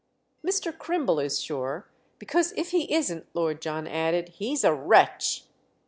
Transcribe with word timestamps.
"Mr. 0.43 0.75
Crimble 0.75 1.19
is 1.19 1.39
sure—because 1.39 2.53
if 2.53 2.71
he 2.71 2.91
isn't," 2.91 3.27
Lord 3.35 3.61
John 3.61 3.85
added, 3.87 4.29
"he's 4.29 4.63
a 4.63 4.73
wretch." 4.73 5.43